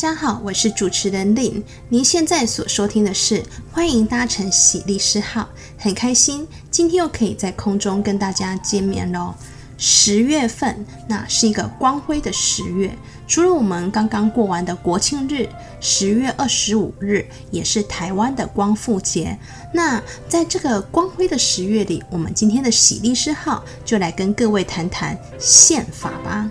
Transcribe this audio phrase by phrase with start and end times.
[0.00, 1.62] 大家好，我是主持人林。
[1.90, 5.46] 您现在所收听的是欢迎搭乘喜丽诗号，
[5.76, 9.34] 很开心今天又可以在空中跟大家见面喽。
[9.76, 12.96] 十月份，那是一个光辉的十月。
[13.28, 15.46] 除了我们刚刚过完的国庆日，
[15.82, 19.38] 十月二十五日也是台湾的光复节。
[19.74, 26.50] 那在这个光辉的十月里，我们今天的喜丽诗号就来跟各位谈谈宪法吧。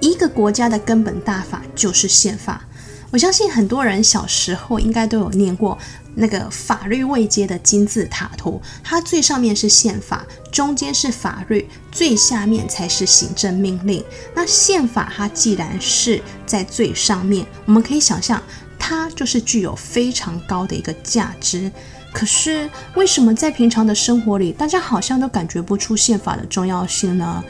[0.00, 2.62] 一个国家的根本大法就是宪法。
[3.10, 5.78] 我相信很多人小时候应该都有念过
[6.14, 14.04] 那个法律位阶的金字塔图，它最上面是宪法，中间是法律，最下面才是行政命令。
[14.34, 18.42] 那宪法它既然是在最上面，我们可以想象
[18.78, 21.72] 它就是具有非常高的一个价值。
[22.12, 27.42] 可是为什么在平常的生活里，大家好像都感觉不出宪法的重要性呢？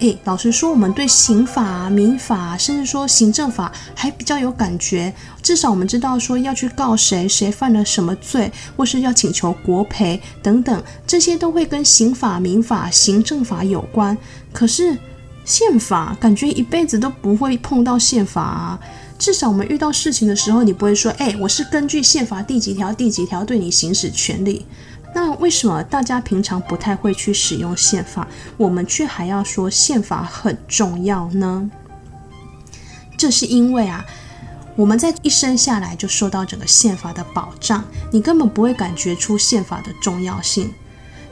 [0.00, 5.12] 诶，老实说，我们对刑法、民法，甚至说行政法还比较有感觉。
[5.42, 14.16] 至少我们知道说要去告谁，谁犯了什么罪，或是要请求国赔等等，这些都会跟刑法、民法、行政法有关。
[14.52, 14.98] 可是
[15.44, 18.78] 宪法感觉一辈子都不会碰到宪法啊。
[19.18, 24.66] 至少我们遇到事情的时候，你不会说，诶，我是根据宪法第几条、第几条对你行使权利。
[25.16, 28.28] 那为什么大家平常不太会去使用宪法，
[28.58, 31.70] 我们却还要说宪法很重要呢？
[33.16, 34.04] 这是因为啊，
[34.76, 40.70] 我们在一生下来就受到整个宪法的保障，你根本不会感觉出宪法的重要性。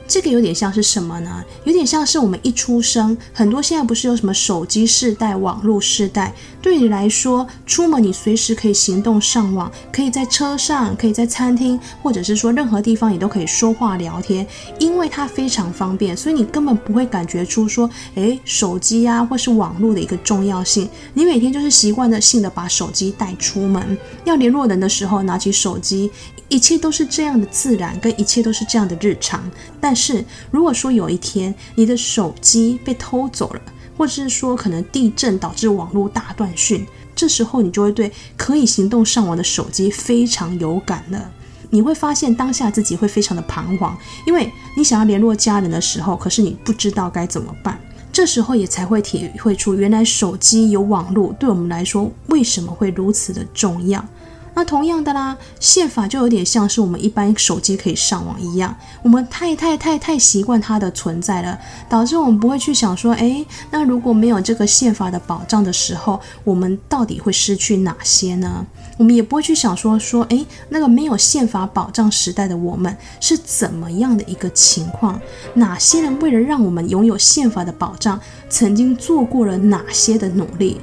[0.07, 1.45] 这个有点像是什么呢？
[1.65, 6.33] 有点像是我们一出生，很多现在不是有什么手机世代、网络世代，
[6.65, 14.47] 对你来说，出门你随时可以行动上网，可以在车上，可以在餐厅，或者是说任何地方你都可以说话聊天，
[14.79, 20.89] 因为它非常方便，所以你根本不会感觉出说，诶，手机啊或是网络的一个重要性。
[21.13, 26.11] 你每天就是习惯的性的把手机带出门，要联络人的时候拿起手机。
[26.51, 29.43] 一切都是这样的自然，跟一切都是这样的日常。
[29.81, 33.61] 但是如果说有一天你的手机被偷走了，
[33.97, 41.31] 或者是说可能地震导致网络大断讯，这时候你就会对可以行动上网的手机非常有感了。
[41.71, 43.97] 你会发现当下自己会非常的彷徨，
[44.27, 47.81] 因为你想要联络家人的时候，可是你不知道该怎么办。
[48.13, 54.05] 这时候也才会体会出，原来手机有网络对我们来说为什么会如此的重要。
[54.55, 68.65] 那同样的啦，宪法就有点像是我们一般手机可以上网一样，我们太太太太习惯它的存在了，导致我们不会去想说，诶，那如果没有这个宪法的保障的时候，我们到底会失去哪些呢？
[68.97, 75.21] 我们也不会去想说说，诶，那个没有宪法保障时代的我们是怎么样的一个情况？
[75.55, 80.81] 哪些人为了让我们拥有宪法的保障，曾经做过了哪些的努力？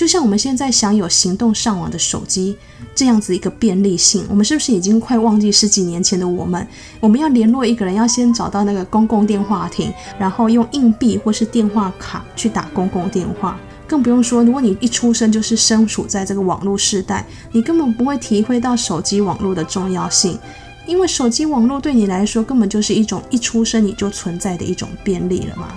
[0.00, 2.56] 就像我们现在享有行动上网的手机
[2.94, 6.66] 这样子一个便利性，我们是不是已经快忘记十几年前的我们？
[7.00, 13.60] 我们要联络一个人，要先找到那个公共电话亭，然后用硬币或是电话卡去打公共电话。
[13.86, 20.38] 更不用说，如果你一出生就是身处在这个网络时代，你根本不会体会到手机网络的重要性，
[20.86, 25.68] 因为手机网络对你来说根本就是一种一出生你就存在的一种便利了嘛。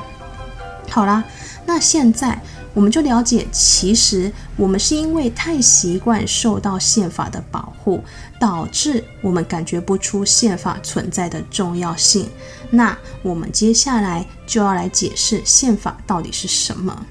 [0.90, 1.22] 好啦，
[1.66, 2.42] 那现在。
[2.74, 8.04] 我们就了解，其实我们是因为太习惯受到宪法的保护，
[8.40, 12.28] 导致我们感觉不出宪法存在的重要性。
[12.72, 17.06] 那我们接下来就要来解释宪法到底是什么。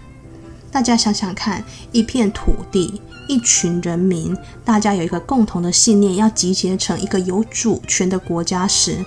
[0.72, 1.62] 大家想想看，
[1.92, 9.04] 一片土地，一群人民，大家有一个共同的信念，要集结成一个有主权的国家时，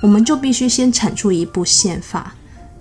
[0.00, 2.34] 我们就必须先产出一部宪法。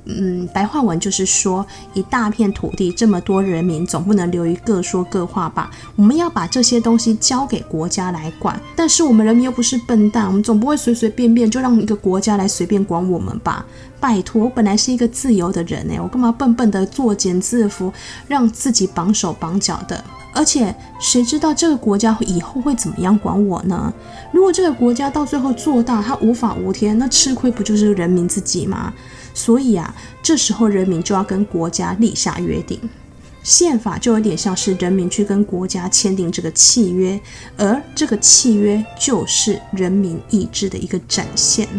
[0.07, 5.69] 嗯，白话文就是说，一大片土地，这么多人民，总不能流于各说各话吧？
[5.95, 8.59] 我们要把这些东西交给国家来管。
[8.75, 13.65] 但是我们人民又不是笨蛋，我们总不会随随便便就让一个国家来随便管我们吧？
[14.00, 17.92] 拜托，我本来是一个自由的人哎，我干嘛笨笨的作茧自缚，
[18.27, 20.03] 让自己绑手绑脚的？
[20.33, 23.92] 而且谁知道这个国家以后会怎么样管我呢？
[24.31, 28.94] 如果这个国家到最后做大，他无法无天，那吃亏不就是人民自己吗？
[29.38, 29.94] 所以啊，
[30.24, 32.80] 这时候人民就要跟国家立下约定，
[33.44, 37.22] 宪法就有点像是人民去跟国家签订这个契约，
[37.56, 41.69] 而这个契约就是人民意志的一个展现。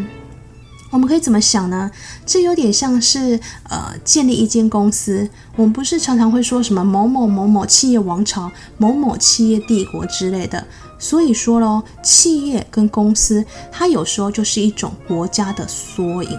[0.91, 1.91] 我们可以怎么想呢？
[2.25, 10.65] 这有点像是呃，建立一间公司，我们不是常常会说什么某某某某企业王朝、某某企业帝国之类的。
[10.97, 16.39] 所以说喽，企业跟公司，它有时候就是一种国家的缩影。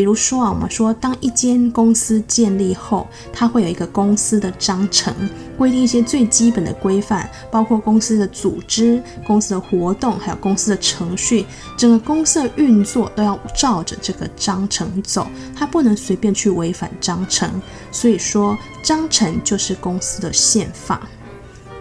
[0.00, 5.14] 比如说啊，我们说，当一间公司建立后，它会有一个公司的章程，
[5.58, 11.44] 规定一些最基本的规范，包括公司的组织、公司的活动，还有公司的程序，
[11.76, 17.60] 整个公司的运作都要照着这个章程走，它不能随便去违反章程。
[17.92, 21.06] 所以说，章程就是公司的宪法。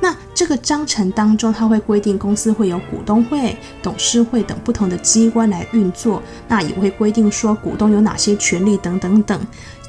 [0.01, 9.39] 那这个章程当中，它会规定公司会有股东会、董事会等不同的机关来运作，那也会规定说股东有哪些权利等等等。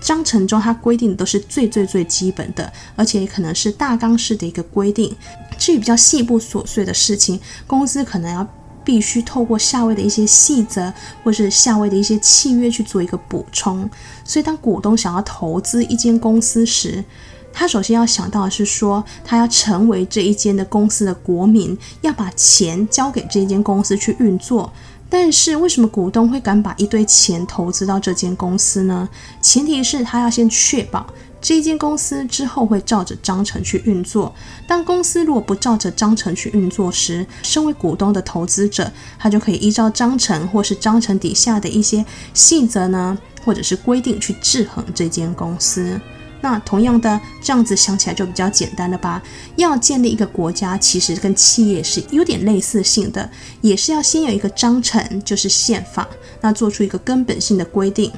[0.01, 5.15] 章程中它规定的都是最最最基本的，而且也可能是大纲式的一个规定。
[5.59, 8.45] 至于比较细部琐碎的事情，公司可能要
[8.83, 10.93] 必须透过下位的一些细则，
[11.23, 13.89] 或是下位的一些契约去做一个补充。
[14.25, 17.05] 所以，当股东想要投资一间公司时，
[17.53, 24.73] 他首先要想到的是说，他要成为这一间的公司的国民，要把钱交给这间公司去运作。
[25.13, 29.09] 但是为什么股东会敢把一堆钱投资到这间公司呢？
[29.43, 31.05] 前提是他要先确保
[31.41, 34.33] 这一间公司之后会照着章程去运作。
[34.69, 38.89] 当公司如果不照着章程去运作时，身为股东的投资者，
[39.19, 46.01] 他就可以依照章程或是章程底下的一些细则呢，或者是规定去制衡这间公司。
[46.41, 49.23] 那同样的，这样子想起来就比较简单了吧？
[49.57, 56.09] 要建立一个国家，其实跟企业是有点类似性的，也是要先有一个章程，就是宪法，
[56.41, 58.11] 那做出一个根本性的规定。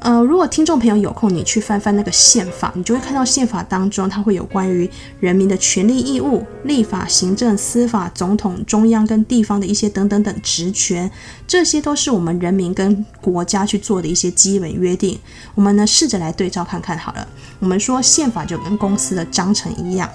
[0.00, 4.88] 呃，如果听众朋友有空，你去翻翻那个宪法，你就会看到宪法当中它会有关于
[5.18, 11.10] 人民的权利义务、立法、行政、司法、总统、中央跟地方的一些等等等职权，
[11.46, 15.18] 这些都是我们人民跟国家去做的一些基本约定。
[15.54, 17.26] 我们呢，试着来对照看看好了。
[17.58, 20.08] 我们说宪法就跟公司的章程一样，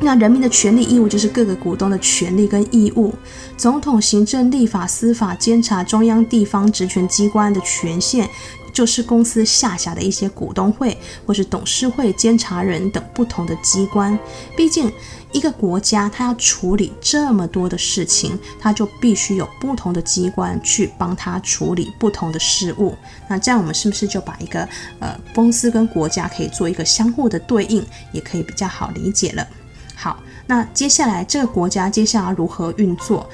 [0.00, 3.12] 那人民的权利义务就是各个股东的权利跟义务，
[3.56, 8.30] 总统、行政、立法、司法、监察、中央、地方职权机关的权限。
[8.74, 14.18] 就是公司下辖的一些股东会，或是董事会、监察人等不同的机关。
[14.56, 14.92] 毕竟，
[15.32, 22.94] 一个国家它要处理这么多的事情，它就必须有不同的机关去帮它处理不同的事务。
[23.28, 24.68] 那这样，我们是不是就把一个
[24.98, 27.82] 呃公司跟国家可以做一个相互的对应，
[28.12, 29.46] 也可以比较好理解了？
[29.94, 33.30] 好，那接下来这个国家接下来如何运作，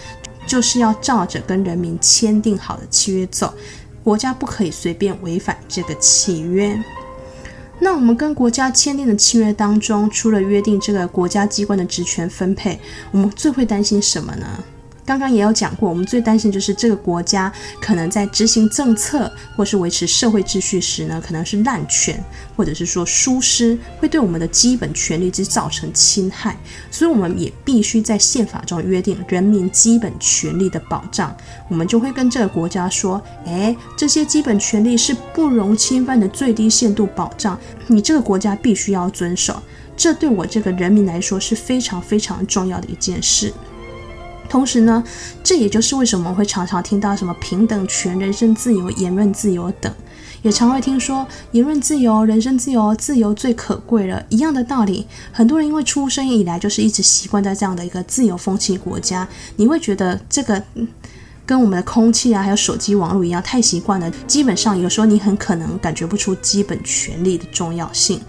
[0.47, 3.53] 就是要照着跟人民签订好的契约走。
[4.03, 6.77] 国家不可以随便违反这个契约。
[7.81, 12.79] 那我们跟国家签订的契约当中，除了约定这个国家机关的职权分配，
[13.11, 14.47] 我们最会担心什么呢？
[15.11, 22.23] 刚刚也有讲过，我们最担心就是这个国家可能在执行政策或是维持社会秩序时呢，可能是滥权，
[22.55, 26.57] 或者是说疏失，会对我们的基本权利之造成侵害。
[26.93, 31.37] 所以，我们也必须在宪法中约定人民基本权利的保障。
[31.69, 37.59] 我们就会跟这个国家说，诶，这些基本权利是不容侵犯的最低限度保障，
[37.89, 39.61] 你这个国家必须要遵守。
[39.97, 43.53] 这对我这个人民来说是非常非常重要的一件事。
[44.51, 45.03] 同时呢，
[45.45, 49.91] 这也就是为什么我们会常常听到什么平等权、人身自由、言论自由等，
[50.43, 54.27] 也常会听说言论自由、人身自由，自由最可贵了。
[54.29, 60.61] 一样的道理，很多人因为出生以来就是一直习惯在这样的一个自由风气国家，你会觉得这个
[61.47, 64.11] 跟我们的空气啊，还有手机网络一样，太习惯了。
[64.27, 68.21] 基本上有时候你很可能感觉不出基本权利的重要性。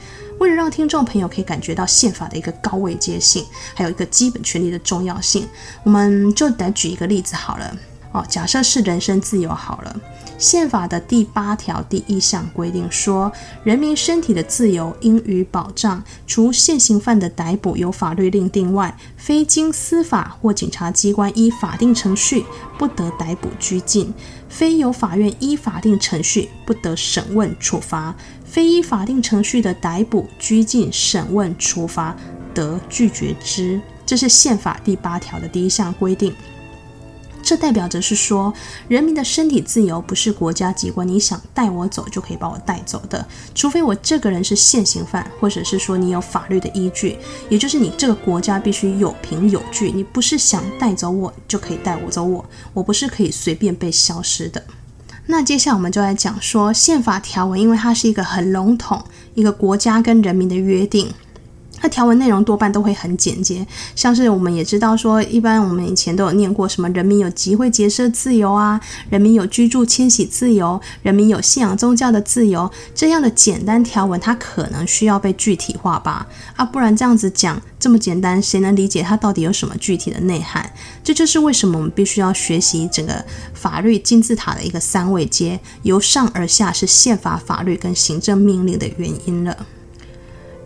[0.42, 3.46] 为了让听众朋友可以感觉到宪法的一个高位阶性，
[3.76, 5.48] 还有一个基本权利的重要性，
[5.84, 7.78] 我们就来举一个例子好了。
[8.12, 9.96] 哦，假设是人身自由好了，
[10.40, 13.32] 宪法的第八条第一项规定说，
[13.64, 22.44] 人民身体的自由应予保障，除现行犯的逮捕由法律另定外，非经司法或警察机关依法定程序，
[22.80, 24.12] 不得逮捕拘禁；
[24.50, 28.14] 非由法院依法定程序，不得审问处罚。
[28.52, 32.14] 非依法定程序的逮捕、拘禁、审问、处罚，
[32.54, 33.80] 得拒绝之。
[34.06, 36.36] 这是宪法第八条的第一项规定。
[37.42, 38.54] 这代表着是说，
[38.90, 47.18] 人民的身体自由不是国家机关你想带我走就可以把我带走的，除非我这个人是现行犯，或者是说你有法律的依据，
[47.48, 54.62] 也就是你这个国家必须有凭有据，你不是想带走我就可以带我走我，我不是可以随便被消失的。
[55.32, 59.02] 那接下来我们就来讲说宪法条文，因为它是一个很笼统，
[59.34, 61.10] 一个国家跟人民的约定。
[61.78, 76.28] 它条文内容多半都会很简洁，像是我们也知道说，一般我们以前都有念过什么人民有集会结社自由啊，人民有居住迁徙自由，人民有信仰宗教的自由，这样的简单条文，它可能需要被具体化吧？
[76.56, 80.72] 啊，不然这样子讲这么简单，谁能理解它到底有什么具体的内涵？
[81.04, 83.26] 这就是为什么我们必须要学习整个
[83.56, 89.66] 法律金字塔的一个三位阶，由上而下是宪法、法律跟行政命令的原因了。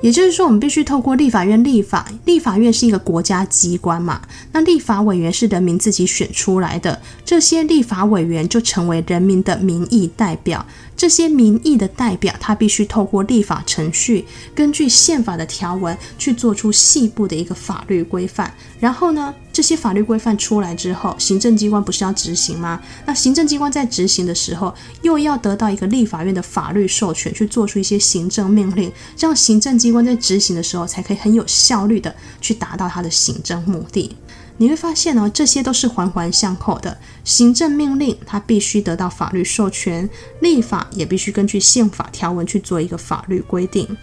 [0.05, 2.05] 也就是说，我们必须透过立法院立法。
[2.25, 4.21] 立法院是一个国家机关嘛，
[4.51, 10.63] 那立法委员是人民自己选出来的，这些立法委员就成为人民的民意代表。
[10.95, 18.53] 这些民意的代表，他必须透过立法程序，根据宪法的条文去做出细部的一个法律规范。
[18.79, 22.81] 然后呢，这些法律规范出来之后，行政机关不是要执行吗？
[23.05, 34.15] 那行政机关在执行的时候，又要得到一个立法院的法律授权，去做出一些行政命令，这样行政机关在执行的时候，才可以很有效率的去达到它的行政目的。
[34.57, 36.97] 你会发现呢，这些都是环环相扣的。
[37.23, 40.09] 行政命令它必须得到法律授权，
[40.41, 43.97] 立法也必须根据宪法条文去做一个法律规定。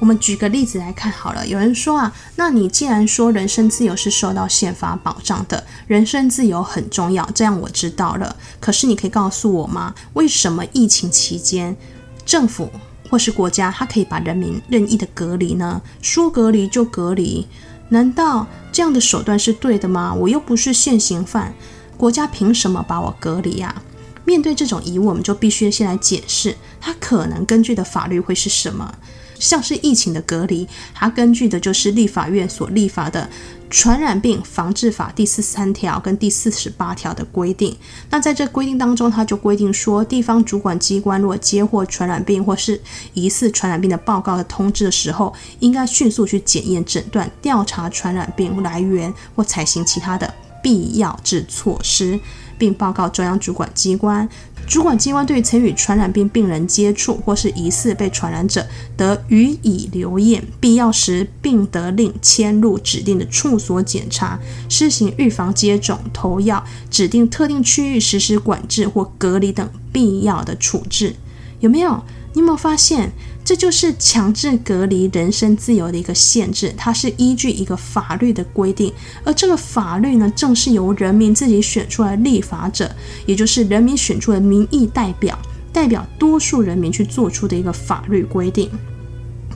[0.00, 8.36] 我们举个例子来看好了，有人说啊，那你既然说人身自由是受到宪法保障的，人身自由很重要，这样我知道了。
[8.60, 9.94] 可是你可以告诉我吗？
[10.12, 11.76] 为什么疫情期间
[12.24, 12.70] 政府
[13.10, 15.82] 或是国家它可以把人民任意的隔离呢？
[16.00, 17.48] 说隔离就隔离，
[17.88, 18.46] 难道
[18.78, 20.14] 这样的手段是对的吗？
[20.14, 21.52] 我又不是现行犯，
[21.96, 23.82] 国家凭什么把我隔离呀？
[24.24, 28.94] 面对这种疑问，我们就必须先来解释，它可能根据的法律会是什么？
[29.36, 33.22] 像是疫情的隔离，它根据的就是立法院所立法的
[33.70, 37.76] 《传染病防治法》第四十三条跟第四十八条的规定。
[38.10, 42.80] 那在这规定当中，它就规定说，地方主管机关如果接获传染病或是
[43.14, 50.32] 疑似传染病的报告的通知的时候，应该迅速去检验、诊断、调查传染病来源或采行其他的
[50.62, 52.18] 必要之措施，
[52.58, 54.28] 并报告中央主管机关。
[54.66, 58.66] 主管机关对曾与传染病病人接触或是疑似被传染者，
[58.98, 64.38] 得予以留验，必要时并得令迁入指定的处所检查，
[64.68, 71.14] 施行预防接种、投药、指定特定区域实施管制或隔离等必要的处置。
[71.60, 72.02] 有没有？
[72.34, 73.10] 你有没有发现？
[73.48, 78.92] 这就是强制隔离人身自由的一个限制，它是依据一个法律的规定，
[79.24, 85.38] 而这个法律呢，正是由人民自己选出来立法者，也就是人民选出的民意代表，
[85.72, 88.70] 代表多数人民去做出的一个法律规定。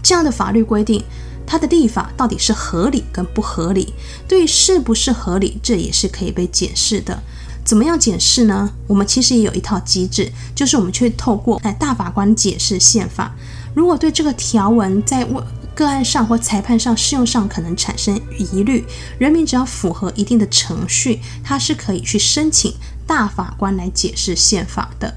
[0.02, 1.04] 这样的法律规定，
[1.46, 3.92] 它的立法到底是合理跟不合理？
[4.26, 7.22] 对是不是合理，这也是可以被解释的。
[7.62, 8.72] 怎么样解释呢？
[8.86, 13.36] 我们其实也有一套机制，就是我们去透过哎大法官解释宪法。
[13.74, 15.26] 如果对这个条文在
[15.74, 18.84] 个案上或裁判上适用上可能产生疑虑，
[19.18, 22.74] 人民只要符合一定的程序，他是可以去申请
[23.06, 25.14] 大法官来解释宪法的。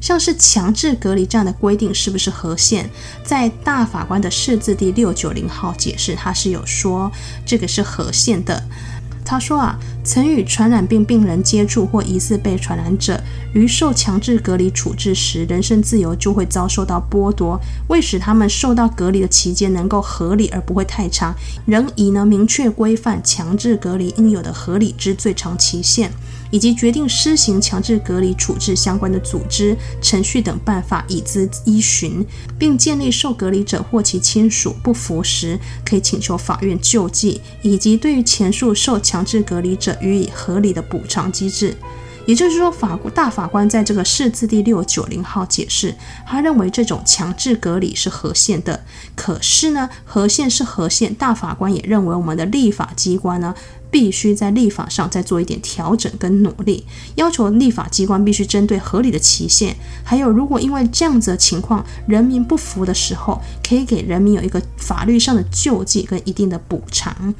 [0.00, 2.90] 像是强制隔离这样的规定是不是合宪？
[3.24, 7.12] 在大法官的释字第六九零号解释，他是有说
[7.46, 8.64] 这个是合宪的。
[9.24, 13.18] 他说啊，曾与传染病病人接触或疑似被传染者，
[13.54, 17.58] 于受强制隔离处置时，人身自由就会遭受到剥夺。
[17.88, 26.10] 为使他们受到隔离的期间能够合理而不会太长，仍以能明确规范强制隔离应有的合理之最长期限。
[26.52, 32.24] 以及决定施行强制隔离处置相关的组织、程序等办法，以资依循，
[32.56, 41.74] 并建立受隔离者或其亲属不服时，可以请求法院救济，以及对于前述受强制隔离者予以合理的补偿机制。
[42.26, 45.94] 也就是说，法国大法官在这个释字第六九零号解释，
[46.26, 48.84] 他认为这种强制隔离是合宪的。
[49.16, 53.54] 可是呢，合宪是合宪，大法官也认为我们的立法机关呢，
[53.90, 56.86] 必须在立法上再做一点调整跟努力，
[57.16, 67.34] 要求立法机关必须针对合理的期限，还有如果因为这样子的情况人民不服的时候，可以给人民有一个法律上的救济跟一定的补偿。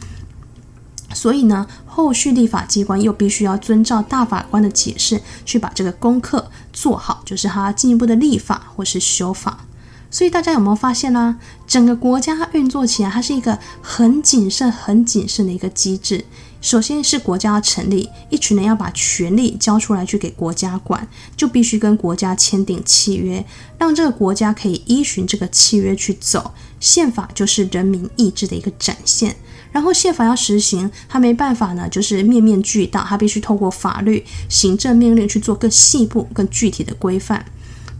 [1.15, 9.66] 所以呢，后续立法机关又必须要遵照大法官的解释，去把这个功课做好，就是他进一步的立法或是修法。
[10.11, 16.25] 所以大家有没有发现呢、整个国家运作起来，它是一个很谨慎、很谨慎的一个机制。
[16.62, 21.06] 首先是国家要成立，一群人要把权力交出来去给国家管，
[21.37, 23.44] 就必须跟国家签订契约，
[23.78, 26.52] 让这个国家可以依循这个契约去走。
[26.78, 29.37] 宪法就是人民意志的一个展现。
[29.73, 37.45] 然后宪法要实行，他没办法呢，就是面面俱到，他必须透过法律、行政命令去做更细部、更具体的规范。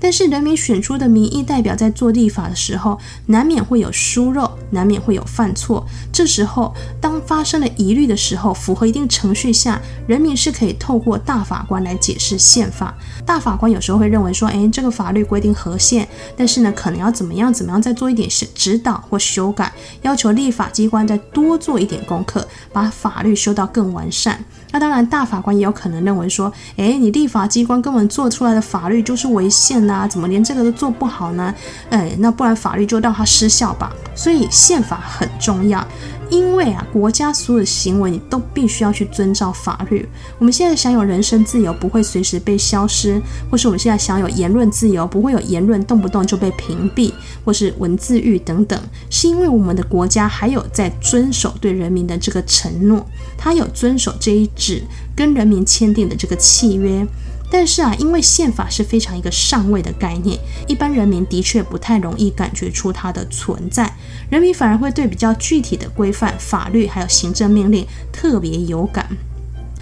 [0.03, 5.87] 但是人民选出的民意代表在做立法的时候，难免会有疏漏，难免会有犯错。
[6.13, 12.93] 这时候，当发生了疑虑的时候，符合一定程序下，人民是可以透过大法官来解释宪法。
[13.25, 24.45] 大法官有时候会认为说，诶，这个法律规定合宪，但是呢，可能要怎么样怎么样再做一点指导或修改，要求立法机关再多做一点功课，把法律修到更完善。
[24.73, 29.92] 那当然，大法官也有可能认为说，诶，你立法机关根本做出来的法律就是违宪呢。
[29.92, 29.92] 啊？
[30.07, 31.55] 怎么连这个都做不好呢？
[31.91, 33.93] 哎，那不然法律就让它失效吧。
[34.15, 35.87] 所以宪法很重要。
[36.31, 40.09] 因为啊，国家所有的行为你都必须要去遵照法律。
[40.39, 43.21] 我们现在享有人身自由不会随时被消失，
[43.51, 47.13] 或是我们现在享有言论自由不会有言论动不动就被屏蔽，
[47.45, 48.81] 或是文字狱等等，
[49.11, 53.07] 是因为我们的国家还有在遵守对人民的这个承诺，
[53.37, 54.83] 他有遵守这一纸
[55.15, 57.07] 跟人民签订的这个契约。
[57.55, 63.95] 但是啊，因为宪法是非常一个上位的概念，一般人民的确不太容易感觉出它的存在，
[64.31, 69.07] 人民反而会对比较具体的规范、法律还有行政命令特别有感。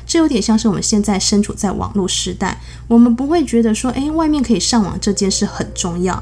[0.05, 2.59] 这有点像是我们现在身处在网络时代，
[2.89, 6.21] 我们不会觉得说，诶，外面可以上网这件事很重要。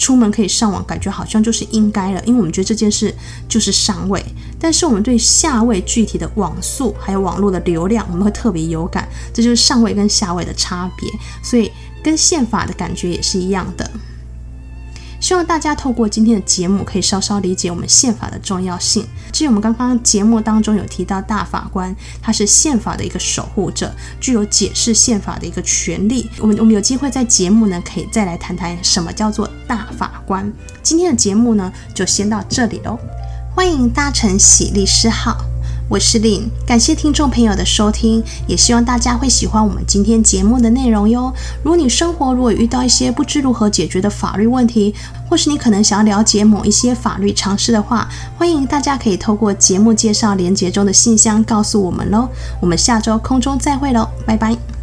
[0.00, 3.14] 出门可以上网，感觉好像就是应该了，因为我们觉得这件事
[3.46, 4.24] 就是上位。
[4.58, 11.06] 但是我们对下位具体的网速还有网络的流量，我们会特别有感，这就是上位跟下位的差别。
[11.42, 11.70] 所以
[12.02, 13.90] 跟宪法的感觉也是一样的。
[15.30, 19.06] 希望大家透过今天的节目，可以稍稍理解我们宪法的重要性。
[19.30, 26.28] 至于我们刚刚节目当中有提到大法官，他是宪法的一个守护者，具有解释宪法的一个权利。
[26.40, 30.52] 我们我们有机会在节目呢，可以再来谈谈什么叫做大法官。
[30.82, 32.98] 今天的节目呢，就先到这里喽。
[33.54, 35.49] 欢迎搭乘喜利师号。
[35.90, 41.34] 我是 Lin，感谢听众朋友的收听，也希望大家会喜欢我们今天节目的内容哟。
[41.64, 44.94] 如果你生活如果遇到一些不知如何解决的法律问题，
[45.28, 52.28] 或是你可能想要了解某一些法律常识的话，欢迎大家可以透过节目介绍连接中的信箱告诉我们喽。
[52.60, 54.79] 我们下周空中再会喽，拜拜。